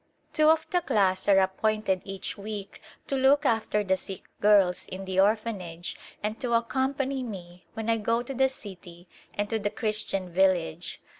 [0.33, 5.05] Two of the class are appointed each week to look after the sick girls in
[5.05, 9.59] the Orphanage and to accom pany me when I go to the city and to
[9.59, 10.99] the Christian village.